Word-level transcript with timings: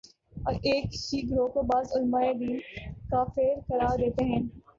کہ 0.55 0.69
ایک 0.69 0.85
ہی 1.03 1.19
گروہ 1.29 1.47
کو 1.49 1.61
بعض 1.65 1.91
علماے 1.91 2.33
دین 2.35 2.57
کافر 3.09 3.53
قرار 3.67 3.97
دیتے 3.97 4.25
ہیں 4.25 4.41